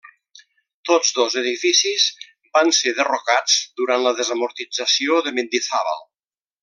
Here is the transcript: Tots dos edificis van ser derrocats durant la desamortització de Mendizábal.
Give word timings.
Tots 0.89 1.11
dos 1.17 1.35
edificis 1.41 2.07
van 2.59 2.73
ser 2.77 2.95
derrocats 3.01 3.59
durant 3.83 4.05
la 4.07 4.15
desamortització 4.21 5.21
de 5.29 5.35
Mendizábal. 5.39 6.03